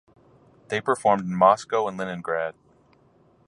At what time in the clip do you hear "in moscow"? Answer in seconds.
1.29-1.87